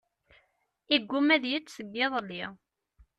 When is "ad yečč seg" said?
1.35-1.89